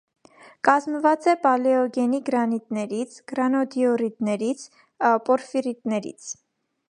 Կազմված 0.67 1.27
է 1.33 1.35
պալեոգենի 1.43 2.21
գրանիտներից, 2.29 3.19
գրանոդիորիդներից, 3.33 4.63
պորֆիրիտներից։ 5.29 6.35